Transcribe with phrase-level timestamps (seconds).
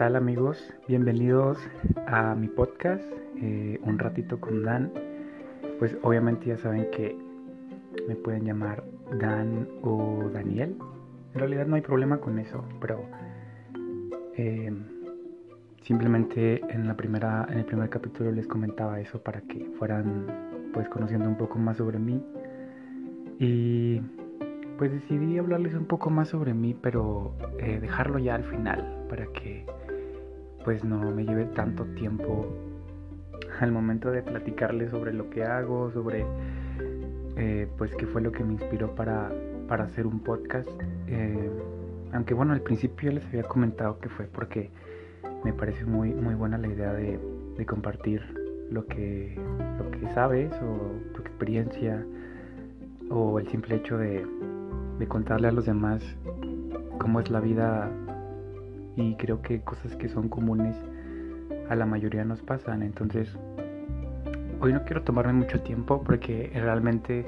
[0.00, 0.56] ¿qué tal amigos?
[0.88, 1.58] Bienvenidos
[2.06, 3.04] a mi podcast,
[3.36, 4.90] eh, Un ratito con Dan.
[5.78, 7.14] Pues obviamente ya saben que
[8.08, 8.82] me pueden llamar
[9.20, 10.74] Dan o Daniel.
[11.34, 13.04] En realidad no hay problema con eso, pero
[14.38, 14.72] eh,
[15.82, 20.88] simplemente en la primera, en el primer capítulo les comentaba eso para que fueran pues
[20.88, 22.24] conociendo un poco más sobre mí.
[23.38, 24.00] Y
[24.78, 29.26] pues decidí hablarles un poco más sobre mí, pero eh, dejarlo ya al final para
[29.26, 29.66] que
[30.64, 32.46] pues no me lleve tanto tiempo
[33.60, 36.24] al momento de platicarles sobre lo que hago, sobre
[37.36, 39.30] eh, pues qué fue lo que me inspiró para,
[39.68, 40.68] para hacer un podcast.
[41.06, 41.50] Eh,
[42.12, 44.70] aunque bueno, al principio les había comentado que fue porque
[45.44, 47.18] me parece muy, muy buena la idea de,
[47.56, 48.22] de compartir
[48.70, 49.36] lo que,
[49.78, 52.04] lo que sabes o tu experiencia
[53.10, 54.24] o el simple hecho de,
[54.98, 56.02] de contarle a los demás
[56.98, 57.90] cómo es la vida
[58.96, 60.76] y creo que cosas que son comunes
[61.68, 62.82] a la mayoría nos pasan.
[62.82, 63.36] Entonces,
[64.60, 67.26] hoy no quiero tomarme mucho tiempo porque realmente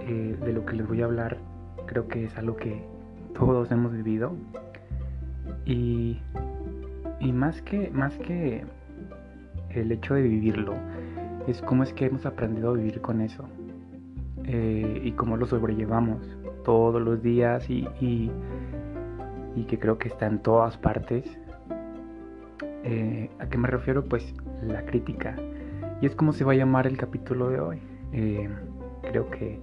[0.00, 1.38] eh, de lo que les voy a hablar
[1.86, 2.82] creo que es algo que
[3.34, 4.36] todos hemos vivido
[5.64, 6.20] y,
[7.20, 8.64] y más que más que
[9.70, 10.74] el hecho de vivirlo
[11.46, 13.44] es cómo es que hemos aprendido a vivir con eso
[14.44, 18.30] eh, y cómo lo sobrellevamos todos los días y, y,
[19.68, 21.24] que creo que está en todas partes.
[22.84, 24.04] Eh, ¿A qué me refiero?
[24.04, 25.36] Pues la crítica.
[26.00, 27.82] Y es como se va a llamar el capítulo de hoy.
[28.12, 28.48] Eh,
[29.02, 29.60] creo que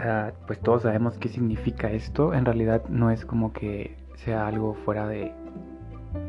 [0.00, 2.34] ah, pues todos sabemos qué significa esto.
[2.34, 5.32] En realidad no es como que sea algo fuera de,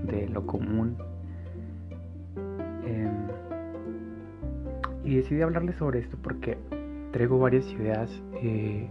[0.06, 0.98] de lo común.
[2.86, 3.28] Em,
[5.04, 6.58] y decidí hablarles sobre esto porque
[7.12, 8.10] traigo varias ideas.
[8.42, 8.90] Eh,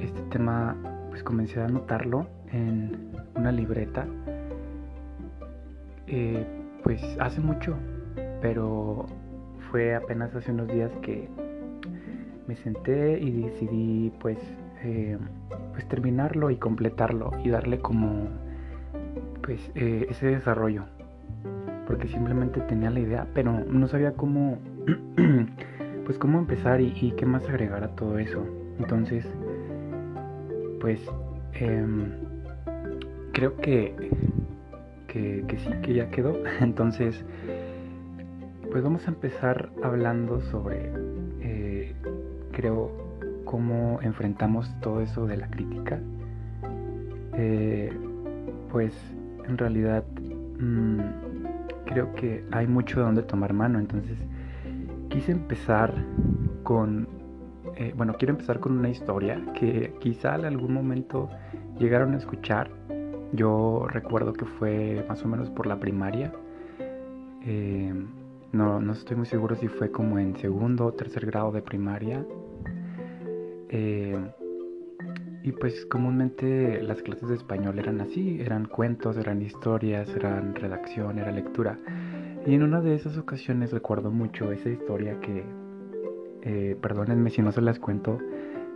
[0.00, 0.76] este tema
[1.14, 4.04] pues comencé a anotarlo en una libreta.
[6.08, 6.44] Eh,
[6.82, 7.76] pues hace mucho
[8.42, 9.06] pero
[9.70, 11.28] fue apenas hace unos días que
[12.48, 14.38] me senté y decidí pues
[14.82, 15.16] eh,
[15.72, 18.26] pues terminarlo y completarlo y darle como
[19.40, 20.82] pues eh, ese desarrollo.
[21.86, 24.58] Porque simplemente tenía la idea pero no sabía cómo
[26.06, 28.44] pues cómo empezar y, y qué más agregar a todo eso.
[28.80, 29.24] Entonces
[30.84, 31.00] pues
[31.54, 32.10] em,
[33.32, 33.94] creo que,
[35.08, 36.36] que, sí, que ya quedó.
[36.60, 37.24] Entonces,
[38.70, 40.92] pues vamos a empezar hablando sobre,
[41.40, 41.94] eh,
[42.52, 42.90] creo,
[43.46, 46.00] cómo enfrentamos todo eso de la crítica.
[47.32, 47.90] Eh,
[48.70, 48.92] pues
[49.48, 50.04] en realidad
[50.60, 51.00] mm,
[51.86, 53.78] creo que hay mucho de donde tomar mano.
[53.78, 54.18] Entonces,
[55.08, 55.94] quise empezar
[56.62, 57.08] con
[57.76, 61.28] eh, bueno, quiero empezar con una historia que quizá en algún momento
[61.78, 62.70] llegaron a escuchar.
[63.32, 66.32] Yo recuerdo que fue más o menos por la primaria.
[67.42, 67.92] Eh,
[68.52, 72.24] no, no, estoy muy seguro si fue como en segundo o tercer grado de primaria.
[73.68, 74.16] Eh,
[75.42, 81.18] y pues comúnmente las clases de español eran así, eran cuentos, eran historias, eran redacción,
[81.18, 81.78] era lectura.
[82.46, 85.44] Y en una de esas ocasiones recuerdo mucho esa historia que
[86.44, 88.18] eh, perdónenme si no se las cuento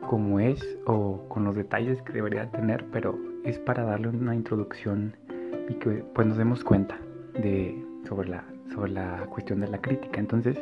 [0.09, 5.15] como es o con los detalles que debería tener, pero es para darle una introducción
[5.69, 6.99] y que pues nos demos cuenta
[7.34, 10.19] de, sobre, la, sobre la cuestión de la crítica.
[10.19, 10.56] Entonces,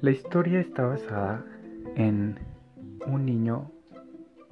[0.00, 1.44] la historia está basada
[1.96, 2.38] en
[3.06, 3.70] un niño,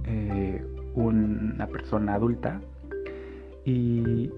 [0.05, 0.63] eh,
[0.95, 2.61] una persona adulta
[3.65, 4.31] y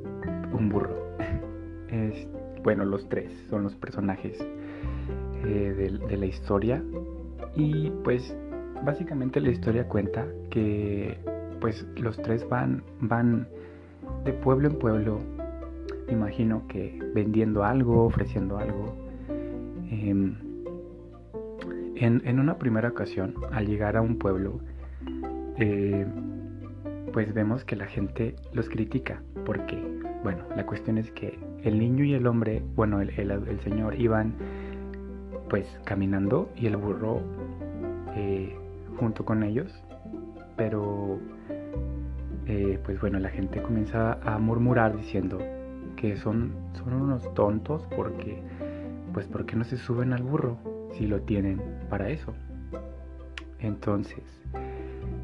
[0.52, 0.96] un burro.
[1.90, 2.28] Es,
[2.62, 4.38] bueno, los tres son los personajes
[5.44, 6.82] eh, de, la historia.
[7.56, 8.36] Y pues
[8.84, 11.18] básicamente la historia cuenta que
[11.60, 13.46] pues los tres van van
[14.24, 15.18] de pueblo en pueblo
[16.08, 18.94] imagino que vendiendo algo ofreciendo algo.
[19.90, 20.36] Em,
[21.96, 24.60] en, en, una primera ocasión al llegar a un pueblo
[25.58, 26.06] eh,
[27.12, 29.22] pues vemos que la gente los critica.
[29.44, 29.76] Porque
[30.22, 34.34] bueno la cuestión es que el niño y el hombre bueno el, el señor iban
[35.50, 37.20] pues caminando y el burro
[38.14, 38.56] eh,
[38.96, 39.70] junto con ellos.
[40.56, 41.18] Pero
[42.46, 45.38] eh, pues bueno, la gente comienza a murmurar diciendo
[45.96, 48.42] que son, son unos tontos porque
[49.12, 50.56] pues porque no se suben al burro
[50.92, 51.60] si lo tienen
[51.90, 52.32] para eso.
[53.58, 54.22] Entonces,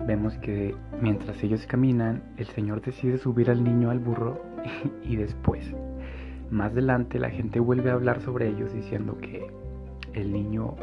[0.07, 4.43] vemos que mientras ellos caminan, el Señor decide subir al niño al burro
[5.05, 5.73] y después,
[6.51, 9.47] más adelante, la gente vuelve a hablar sobre ellos diciendo que
[10.17, 10.75] el niño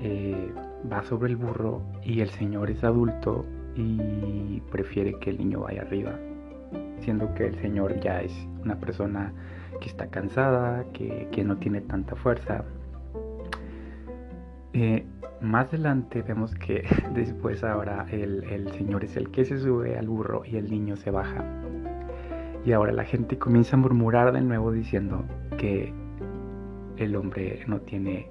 [0.00, 0.52] eh,
[0.92, 5.82] va sobre el burro y el señor es adulto y prefiere que el niño vaya
[5.82, 6.18] arriba.
[7.00, 8.34] siendo que el señor ya es
[8.64, 9.32] una persona
[9.80, 12.64] que está cansada, que, no tiene tanta fuerza.
[14.72, 15.06] Eh,
[15.40, 16.84] más adelante vemos que
[17.14, 20.96] después ahora el, el, señor es el que se sube al burro y el niño
[20.96, 21.44] se baja.
[22.66, 25.24] Y ahora la gente comienza a murmurar de nuevo diciendo
[25.56, 25.94] que
[26.96, 28.28] el hombre no tiene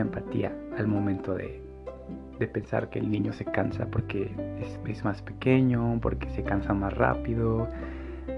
[0.00, 1.66] empatía al momento de,
[2.38, 4.30] de pensar que el niño se cansa porque
[4.86, 7.66] es, más pequeño, porque se cansa más rápido,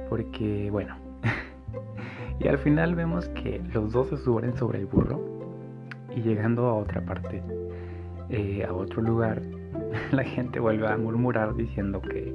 [0.09, 0.97] porque bueno.
[2.41, 5.21] y al final vemos que los dos se suben sobre el burro
[6.15, 7.43] y llegando a otra parte,
[8.31, 9.43] eh, a otro lugar,
[10.13, 12.35] la gente vuelve a murmurar diciendo que,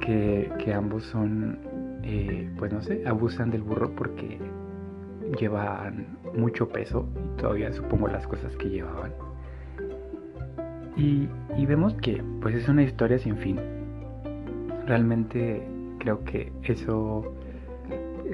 [0.00, 1.58] que, que ambos son,
[2.02, 4.38] eh, pues no sé, abusan del burro porque
[5.38, 9.12] llevan mucho peso todavía supongo las cosas que llevaban.
[10.96, 11.28] Y,
[11.66, 13.60] vemos que pues es una historia sin fin.
[14.86, 15.66] Realmente
[15.98, 17.34] creo que eso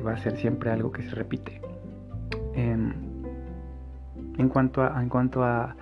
[0.06, 1.60] va a ser siempre algo que se repite.
[2.54, 2.94] En,
[4.38, 5.75] en cuanto a, en cuanto a,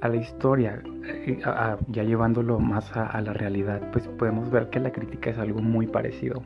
[0.00, 1.40] a la historia, eh,
[1.88, 5.86] ya llevándolo más a, la realidad, pues podemos ver que la crítica es algo muy
[5.86, 6.42] parecido.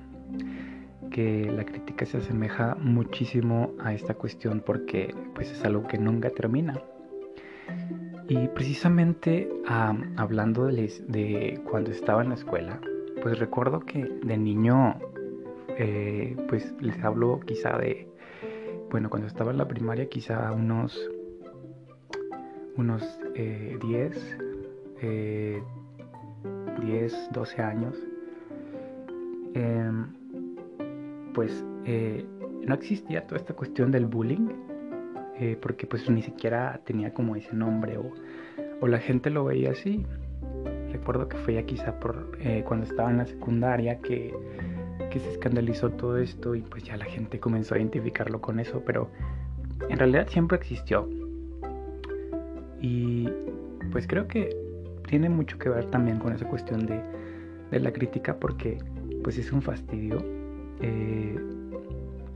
[1.12, 6.30] Que la crítica se asemeja muchísimo a esta cuestión porque pues es algo que nunca
[6.30, 6.80] termina.
[8.28, 9.50] Y precisamente
[10.16, 12.80] hablando de, cuando estaba en la escuela,
[13.22, 14.98] pues recuerdo que de niño,
[15.76, 18.08] eh, pues les hablo quizá de,
[18.90, 20.98] bueno, cuando estaba en la primaria quizá unos,
[22.76, 23.02] unos
[23.34, 24.38] 10,
[25.02, 25.62] eh,
[26.80, 27.96] 10, eh, 12 años,
[29.54, 30.21] em,
[31.34, 32.24] pues eh,
[32.66, 34.48] no existía toda esta cuestión del bullying
[35.38, 38.12] eh, porque pues ni siquiera tenía como ese nombre o,
[38.86, 40.04] la gente lo veía así.
[40.90, 44.34] Recuerdo que fue ya quizá por eh, cuando estaba en la secundaria que,
[45.08, 48.82] que se escandalizó todo esto y pues ya la gente comenzó a identificarlo con eso,
[48.84, 49.08] pero
[49.88, 51.08] en realidad siempre existió.
[52.80, 53.28] Y
[53.92, 54.50] pues creo que
[55.06, 57.00] tiene mucho que ver también con esa cuestión de,
[57.70, 58.78] de la crítica porque
[59.22, 60.18] pues es un fastidio.
[60.82, 61.38] Eh,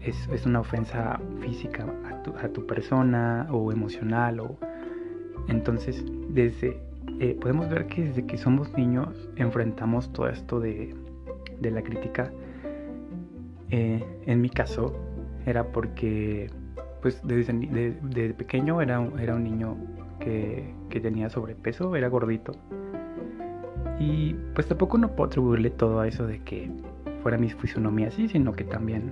[0.01, 1.85] es, una ofensa física
[2.41, 4.41] a tu, persona o emocional.
[4.41, 4.57] O...
[5.49, 6.81] Entonces, desde,
[7.21, 10.95] eh, podemos ver que desde que somos niños enfrentamos todo esto de,
[11.61, 12.31] la crítica.
[13.71, 14.95] Eh, en mi caso,
[15.45, 16.51] era porque
[17.03, 19.77] pues desde, pequeño era, era un niño
[20.21, 22.53] que, que tenía sobrepeso, era gordito.
[23.99, 26.71] Y pues tampoco no puedo atribuirle todo a eso de que
[27.27, 29.11] fuera mi fisonomía así, sino que también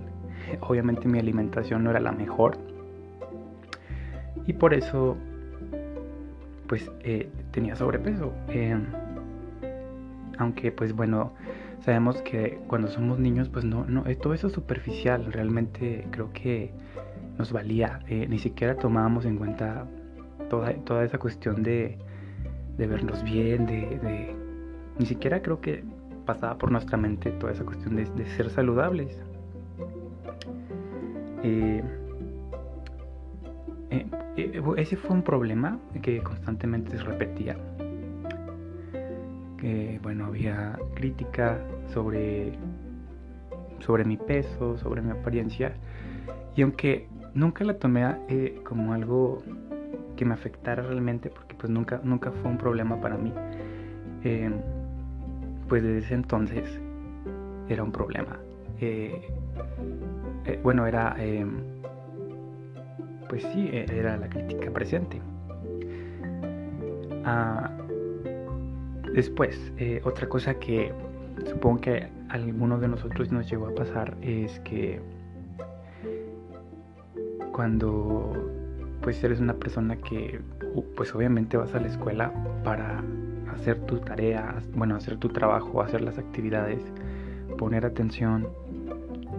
[0.61, 2.57] obviamente mi alimentación no era la mejor.
[4.47, 5.17] Y por eso
[6.69, 8.85] pues eh, tenía sobrepeso em,
[10.39, 11.33] aunque pues bueno
[11.81, 16.33] sabemos que cuando somos niños pues no, no eh, todo eso es superficial realmente creo
[16.33, 16.71] que
[17.37, 19.89] nos valía eh, ni siquiera tomábamos en cuenta
[20.49, 21.99] toda, esa cuestión de
[22.79, 24.37] vernos bien de,
[25.01, 25.83] ni siquiera creo que
[26.25, 29.19] pasaba por nuestra mente toda esa cuestión de, ser saludables
[31.47, 31.83] eh,
[33.91, 37.57] eh, eh, ese fue un problema que constantemente se repetía.
[40.03, 41.59] Bueno, había crítica
[41.95, 42.53] sobre,
[43.79, 45.73] sobre mi peso, sobre mi apariencia.
[46.55, 48.05] Y aunque nunca la tomé
[48.63, 49.43] como algo
[50.17, 53.33] que me afectara realmente, porque pues nunca, nunca fue un problema para mí,
[55.69, 56.81] pues desde ese entonces
[57.69, 58.39] era un problema.
[58.81, 59.29] Eh,
[60.63, 61.63] bueno, era, em,
[63.29, 65.21] pues sí, e, era la crítica presente.
[67.25, 67.71] Ah,
[69.15, 70.93] después, eh, otra cosa que
[71.47, 75.01] supongo que a alguno de nosotros nos llegó a pasar es que
[77.53, 78.33] cuando
[79.01, 80.41] pues eres una persona que
[80.97, 82.33] pues obviamente vas a la escuela
[82.65, 83.03] para
[83.55, 86.83] hacer tu tarea, bueno, hacer tu trabajo, hacer las actividades,
[87.59, 88.49] poner atención,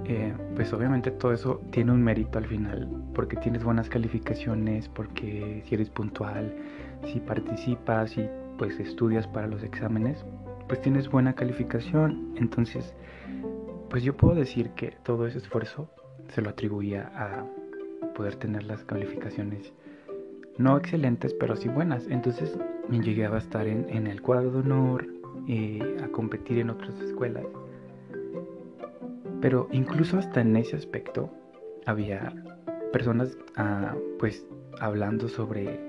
[0.05, 5.63] eh, pues obviamente todo eso tiene un mérito al final, porque tienes buenas calificaciones, porque
[5.65, 6.53] si eres puntual,
[7.05, 10.25] si participas y pues estudias para los exámenes,
[10.67, 12.34] pues tienes buena calificación.
[12.38, 12.93] Entonces,
[13.89, 15.89] pues yo puedo decir que todo ese esfuerzo
[16.29, 17.45] se lo atribuía a
[18.13, 19.74] poder tener las calificaciones
[20.57, 22.07] no excelentes, pero sí buenas.
[22.07, 22.57] Entonces
[22.89, 25.08] me llegué a estar en, el cuadro de honor,
[25.48, 27.46] eh, a competir en otras escuelas.
[29.42, 31.30] Pero incluso hasta en ese aspecto
[31.86, 32.34] había
[32.92, 34.46] personas ah, pues
[34.80, 35.80] hablando sobre,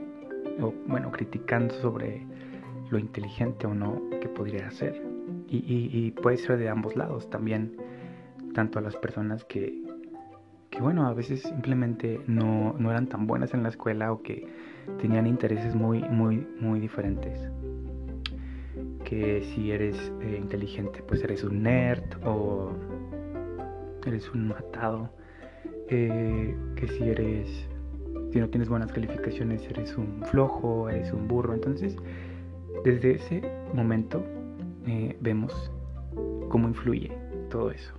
[0.61, 2.27] o bueno, criticando sobre
[2.91, 5.03] lo inteligente o no que podría hacer.
[5.49, 7.77] Y, puede ser de ambos lados también,
[8.55, 9.86] tanto a las personas que,
[10.71, 14.47] que bueno, a veces simplemente no, no, eran tan buenas en la escuela o que
[15.01, 17.49] tenían intereses muy, muy, muy diferentes.
[19.05, 22.73] Que si eres eh, inteligente, pues eres un nerd o
[24.07, 25.11] eres un matado.
[25.89, 27.69] Eh, que si eres,
[28.33, 31.55] si no tienes buenas calificaciones, eres un flojo, eres un burro.
[31.55, 31.97] Entonces,
[32.85, 33.43] desde ese
[33.73, 34.25] momento
[34.87, 35.71] eh, vemos
[36.49, 37.13] cómo influye
[37.51, 37.95] todo eso.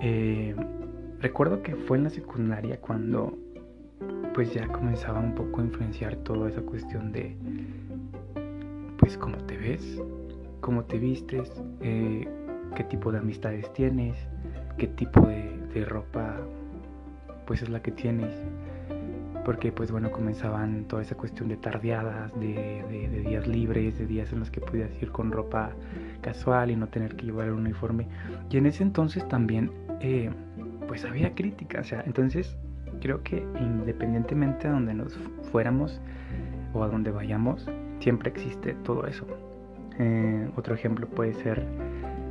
[0.00, 0.54] Eh,
[1.20, 3.36] recuerdo que fue en la secundaria cuando
[4.34, 7.36] pues ya comenzaba un poco a influenciar toda esa cuestión de
[8.98, 10.00] pues cómo te ves,
[10.60, 11.50] cómo te vistes,
[11.80, 12.28] eh,
[12.76, 14.16] qué tipo de amistades tienes,
[14.76, 16.36] qué tipo de, ropa
[17.46, 18.32] pues es la que tienes.
[19.44, 24.40] Porque pues bueno, comenzaban toda esa cuestión de tardeadas, de, días libres, de días en
[24.40, 25.70] los que podías ir con ropa
[26.20, 28.06] casual y no tener que llevar un uniforme.
[28.50, 30.30] Y en ese entonces también eh,
[30.86, 32.56] pues había crítica, o sea, entonces
[33.00, 35.14] creo que independientemente de donde nos
[35.50, 36.00] fuéramos
[36.72, 37.68] o a donde vayamos,
[38.00, 39.26] siempre existe todo eso.
[39.98, 41.66] Eh, otro ejemplo puede ser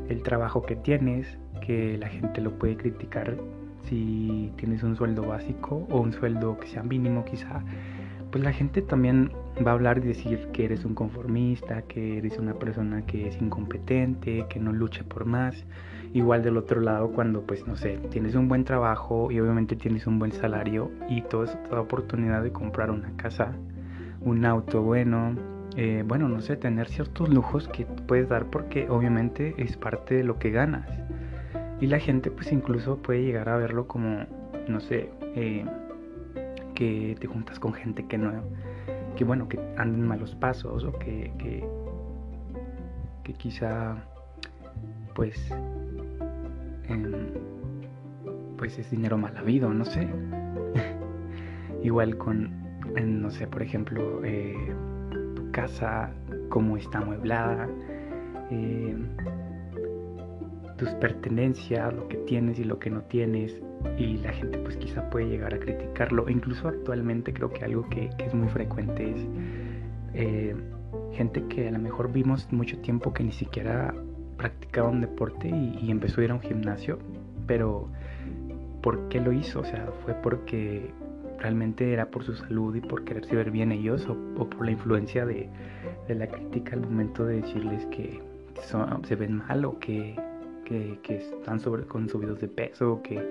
[0.09, 3.38] el trabajo que tienes, que la gente lo puede criticar
[3.83, 7.62] si tienes un sueldo básico o un sueldo que sea mínimo quizá,
[8.31, 9.31] pues la gente también
[9.65, 13.41] va a hablar y decir que eres un conformista, que eres una persona que es
[13.41, 15.65] incompetente, que no lucha por más.
[16.14, 20.08] Igual del otro lado cuando pues no sé, tienes un buen trabajo y obviamente tienes
[20.08, 23.54] un buen salario y todo eso te da oportunidad de comprar una casa,
[24.22, 25.36] un auto bueno,
[25.76, 30.24] eh, bueno, no sé, tener ciertos lujos que puedes dar porque obviamente es parte de
[30.24, 30.88] lo que ganas.
[31.80, 34.26] Y la gente pues incluso puede llegar a verlo como,
[34.68, 35.66] no sé, eh,
[36.74, 38.32] que te juntas con gente que no,
[39.16, 41.68] que bueno, que anden malos pasos o que, que,
[43.24, 43.98] que quizá
[45.18, 45.36] pues,
[48.58, 50.08] pues es dinero mal habido, no sé.
[51.84, 52.51] Igual con,
[53.01, 54.56] no sé, por ejemplo, eh,
[55.51, 56.12] casa,
[56.50, 57.67] cómo está amueblada,
[58.51, 58.96] eh,
[60.77, 63.60] tus pertenencias, lo que tienes y lo que no tienes,
[63.98, 66.29] y la gente pues quizá puede llegar a criticarlo.
[66.29, 69.27] incluso actualmente creo que algo que, es muy frecuente es
[70.13, 70.56] eh,
[71.13, 73.94] gente que a lo mejor vimos mucho tiempo que ni siquiera
[74.38, 77.00] practicaba un deporte y, empezó a ir a un gimnasio,
[77.46, 77.88] pero
[78.82, 79.62] ¿por qué lo hizo?
[79.62, 80.91] O sea, fue porque
[81.39, 85.25] realmente era por su salud y por quererse ver bien ellos o, por la influencia
[85.25, 85.50] de,
[86.08, 88.22] la crítica al momento de decirles que
[89.03, 90.15] se ven mal o que,
[91.08, 93.22] están sobre, con subidos de peso o que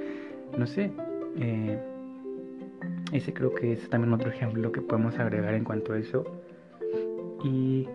[0.57, 0.91] no sé.
[1.39, 1.79] Eh,
[3.13, 6.25] ese creo que es también otro ejemplo que podemos agregar en cuanto a eso.
[7.45, 7.89] Y,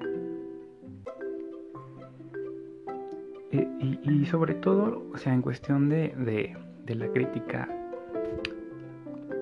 [3.52, 6.56] y, sobre todo, o sea, en cuestión de,
[6.86, 7.68] de la crítica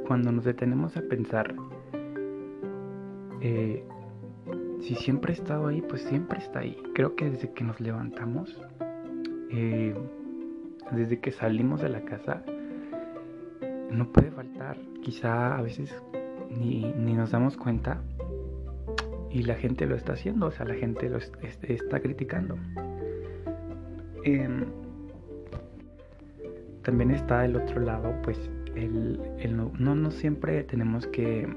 [0.09, 1.53] cuando nos detenemos a pensar,
[3.41, 3.83] eh,
[4.81, 6.75] si siempre ha estado ahí, pues siempre está ahí.
[6.95, 8.59] Creo que desde que nos levantamos,
[9.51, 9.93] eh,
[10.91, 12.43] desde que salimos de la casa,
[13.91, 14.77] no puede faltar.
[15.03, 15.93] Quizá a veces
[16.49, 18.01] ni, nos damos cuenta
[19.29, 22.57] y la gente lo está haciendo, o sea, la gente lo está criticando.
[24.23, 24.65] Em,
[26.83, 28.38] también está el otro lado, pues
[28.75, 29.19] el,
[29.79, 31.47] no, no, siempre tenemos que,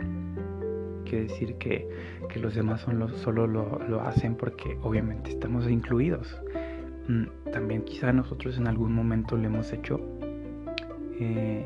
[1.04, 1.88] que decir que,
[2.28, 6.40] que, los demás son solo lo, lo, hacen porque obviamente estamos incluidos.
[7.08, 10.00] Mm, también quizá nosotros en algún momento lo hemos hecho
[11.18, 11.64] eh,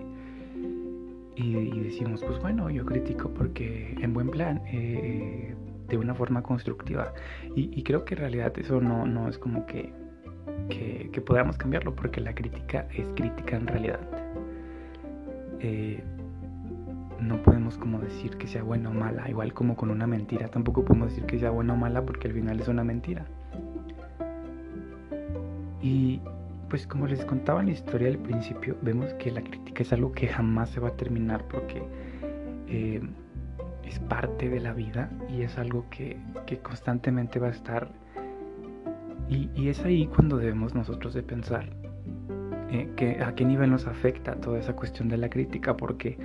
[1.36, 5.54] y, decimos, pues bueno, yo critico porque en buen plan, eh,
[5.88, 7.12] de una forma constructiva.
[7.54, 9.92] Y, creo que en realidad eso no, no es como que,
[10.68, 14.00] que, que podamos cambiarlo porque la crítica es crítica en realidad.
[15.60, 16.02] Eh,
[17.20, 20.84] no podemos como decir que sea buena o mala, igual como con una mentira, tampoco
[20.84, 23.24] podemos decir que sea buena o mala porque al final es una mentira.
[25.82, 26.20] Y
[26.68, 30.12] pues como les contaba en la historia al principio, vemos que la crítica es algo
[30.12, 31.82] que jamás se va a terminar porque
[32.68, 33.00] eh,
[33.84, 36.18] es parte de la vida y es algo que,
[36.62, 37.88] constantemente va a estar.
[39.28, 41.68] Y, es ahí cuando debemos nosotros de pensar
[42.70, 46.16] eh, a qué nivel nos afecta toda esa cuestión de la crítica, porque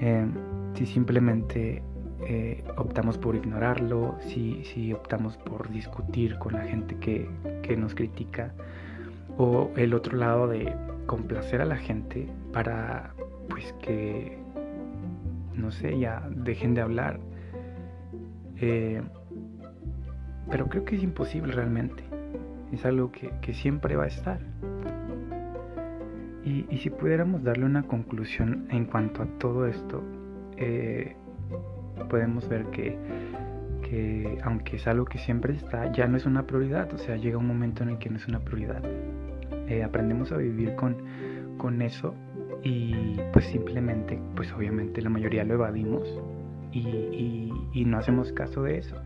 [0.00, 0.26] eh,
[0.74, 1.82] si simplemente
[2.26, 7.28] eh, optamos por ignorarlo, si, si, optamos por discutir con la gente que,
[7.62, 8.52] que nos critica,
[9.38, 10.74] o el otro lado de
[11.06, 13.14] complacer a la gente para
[13.48, 14.36] pues que
[15.54, 17.18] no sé ya dejen de hablar
[20.50, 22.07] pero creo que es imposible realmente.
[22.72, 24.40] Es algo que, siempre va a estar.
[26.44, 30.02] Y, si pudiéramos darle una conclusión en cuanto a todo esto,
[30.56, 31.16] eh,
[32.08, 32.96] podemos ver que,
[33.82, 36.92] que, aunque es algo que siempre está, ya no es una prioridad.
[36.92, 38.82] O sea, llega un momento en el que no es una prioridad.
[39.68, 40.96] Eh, aprendemos a vivir con,
[41.58, 42.14] con eso
[42.62, 46.08] y pues simplemente, pues obviamente la mayoría lo evadimos
[46.72, 48.96] y, y no hacemos caso de eso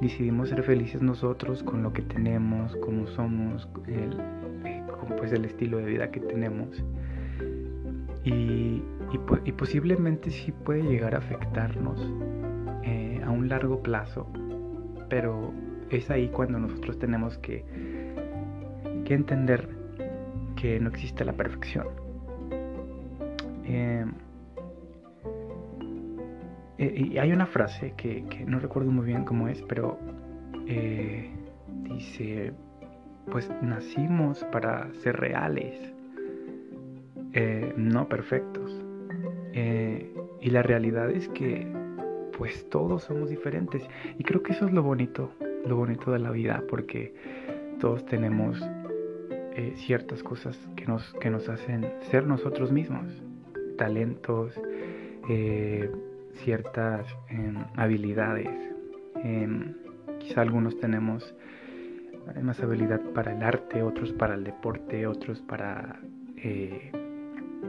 [0.00, 4.16] decidimos ser felices nosotros con lo que tenemos, como somos, el,
[5.16, 6.82] pues el estilo de vida que tenemos.
[8.24, 8.82] Y,
[9.56, 12.00] posiblemente sí puede llegar a afectarnos
[12.84, 14.26] eh, a un largo plazo,
[15.08, 15.52] pero
[15.90, 17.64] es ahí cuando nosotros tenemos que,
[19.10, 19.68] entender
[20.54, 21.88] que no existe la perfección.
[23.64, 24.06] Eh,
[26.80, 29.98] eh, y hay una frase que, no recuerdo muy bien cómo es, pero
[30.66, 31.28] eh,
[31.82, 32.54] dice,
[33.30, 35.78] pues nacimos para ser reales,
[37.34, 38.82] eh, no perfectos.
[40.42, 41.66] y la realidad es que
[42.38, 43.86] pues todos somos diferentes.
[44.18, 45.34] Y creo que eso es lo bonito,
[45.66, 47.14] lo bonito de la vida, porque
[47.78, 48.58] todos tenemos
[49.74, 53.22] ciertas cosas que nos, que nos hacen ser nosotros mismos.
[53.76, 54.58] Talentos,
[56.44, 58.48] ciertas em, habilidades.
[59.22, 59.74] Em,
[60.18, 61.34] quizá algunos tenemos
[62.42, 66.00] más habilidad para el arte, otros para el deporte, otros para,
[66.36, 66.92] eh,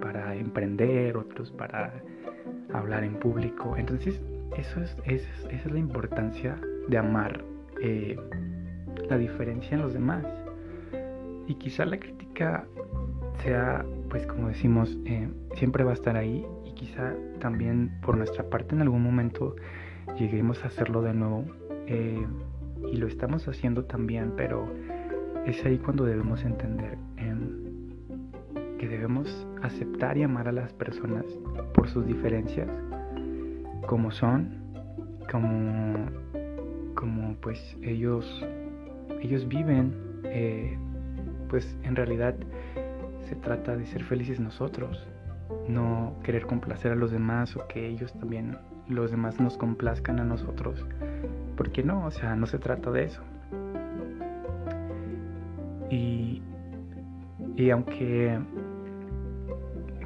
[0.02, 1.94] para emprender, otros para
[2.74, 3.76] hablar en público.
[3.78, 4.22] Entonces,
[4.58, 7.44] eso es, esa es la importancia de amar
[7.82, 8.16] eh,
[9.10, 10.26] la diferencia en los demás.
[11.48, 12.66] Y quizá la crítica
[13.44, 16.46] sea, pues como decimos, eh, siempre va a estar ahí
[16.82, 19.56] quizá también por nuestra parte en algún momento
[20.18, 21.46] lleguemos a hacerlo de nuevo.
[21.86, 22.26] Eh,
[22.92, 24.68] y lo estamos haciendo también, pero
[25.46, 27.92] es ahí cuando debemos entender em,
[28.80, 31.26] que debemos aceptar y amar a las personas
[31.76, 32.68] por sus diferencias,
[33.86, 34.50] como son,
[35.32, 36.08] como,
[36.96, 38.44] como pues ellos,
[39.22, 40.76] ellos viven, eh,
[41.48, 42.34] pues en realidad
[43.30, 45.08] se trata de ser felices nosotros
[45.68, 50.24] no querer complacer a los demás o que ellos también, los demás nos complazcan a
[50.24, 50.86] nosotros.
[51.56, 53.22] Porque no, o sea, no se trata de eso.
[55.90, 56.42] Y,
[57.56, 58.40] y aunque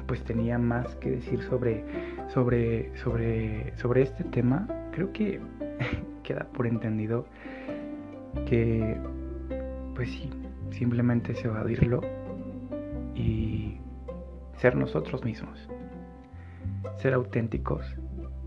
[0.06, 1.84] pues tenía más que decir sobre,
[2.28, 5.40] sobre, sobre, sobre este tema, creo que
[6.22, 7.26] queda por entendido
[8.46, 8.96] que
[9.94, 10.30] pues sí,
[10.70, 12.00] simplemente se va a evadirlo
[13.14, 13.78] y
[14.56, 15.68] ser nosotros mismos,
[16.98, 17.84] ser auténticos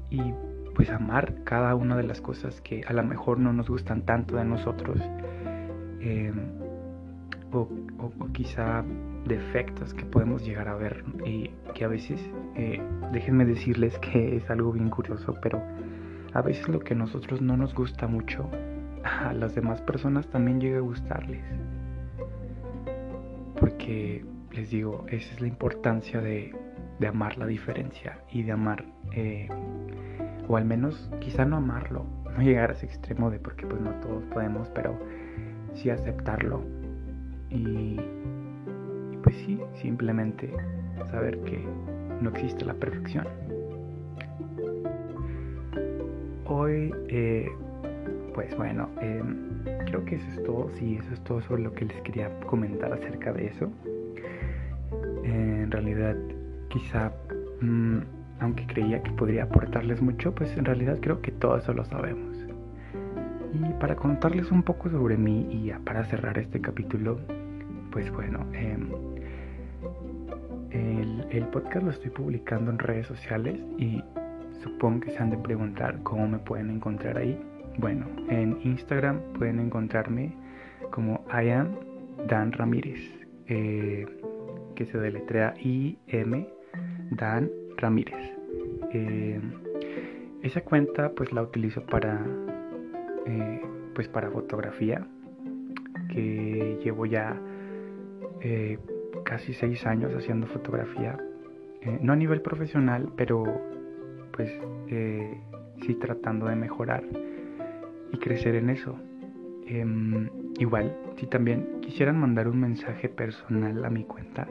[0.09, 0.21] y
[0.75, 4.37] pues amar cada una de las cosas que a lo mejor no nos gustan tanto
[4.37, 4.99] de nosotros
[5.99, 6.59] em,
[7.51, 7.67] o,
[8.31, 8.83] quizá
[9.25, 12.21] defectos que podemos llegar a ver y que a veces,
[12.55, 15.61] eh, déjenme decirles que es algo bien curioso, pero
[16.33, 18.49] a veces lo que a nosotros no nos gusta mucho,
[19.03, 21.43] a las demás personas también llega a gustarles.
[23.59, 24.23] Porque
[24.59, 26.53] les digo, esa es la importancia de,
[27.07, 28.83] amar la diferencia y de amar,
[29.15, 29.47] eh,
[30.49, 33.91] o al menos quizá no amarlo, no llegar a ese extremo de porque pues no
[34.01, 34.99] todos podemos, pero
[35.75, 36.61] sí aceptarlo
[37.49, 38.01] y,
[39.23, 40.51] pues sí, simplemente
[41.09, 41.63] saber que
[42.21, 43.25] no existe la perfección.
[46.45, 47.47] Hoy, eh,
[48.33, 51.85] pues bueno, em, creo que eso es todo, sí, eso es todo sobre lo que
[51.85, 53.71] les quería comentar acerca de eso
[55.69, 56.15] en realidad
[56.69, 57.11] quizá,
[57.61, 57.99] mm,
[58.39, 62.37] aunque creía que podría aportarles mucho, pues en realidad creo que todo eso lo sabemos.
[63.53, 67.19] Y para contarles un poco sobre mí y para cerrar este capítulo,
[67.91, 68.89] pues bueno, em,
[70.71, 74.03] el, podcast lo estoy publicando en redes sociales y
[74.63, 77.39] supongo que se han de preguntar cómo me pueden encontrar ahí.
[77.77, 80.33] Bueno, en Instagram pueden encontrarme
[80.91, 81.75] como I am
[82.27, 82.99] Dan Ramírez.
[83.47, 84.05] Eh,
[84.79, 86.47] que se deletrea I-M
[87.11, 88.15] Dan Ramírez.
[88.93, 89.41] Eh,
[90.41, 92.25] esa cuenta pues la utilizo para
[93.25, 93.61] eh,
[93.93, 95.05] pues para fotografía
[96.07, 97.37] que llevo ya
[98.39, 98.79] eh,
[99.25, 101.17] casi seis años haciendo fotografía
[102.01, 103.43] no a nivel profesional pero
[104.31, 104.49] pues
[104.87, 107.03] sí tratando de mejorar
[108.13, 108.97] y crecer en eso
[109.67, 114.47] em, igual si también quisieran mandar un mensaje personal a mi cuenta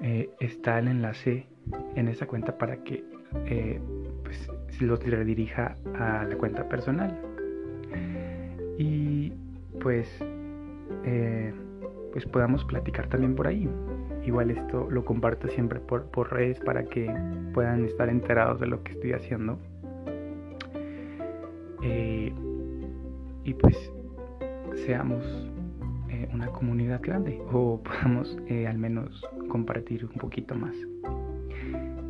[0.00, 1.46] eh, está el enlace
[1.96, 3.04] en esa cuenta para que
[3.46, 3.80] eh,
[4.22, 4.48] pues,
[4.80, 7.20] los redirija a la cuenta personal.
[9.80, 10.08] pues,
[11.04, 11.52] eh,
[12.12, 13.68] pues podamos platicar también por ahí.
[14.24, 17.12] Igual esto lo comparto siempre por, por redes para que
[17.54, 19.58] puedan estar enterados de lo que estoy haciendo.
[21.82, 22.32] Eh,
[23.44, 23.76] y pues
[24.84, 25.24] seamos
[26.28, 28.36] eh, una comunidad grande o podamos
[28.66, 30.74] al menos compartir un poquito más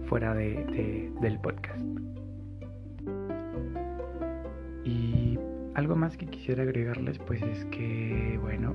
[0.08, 1.84] fuera de, del podcast.
[4.84, 5.38] Y
[5.74, 8.74] algo más que quisiera agregarles pues es que, bueno,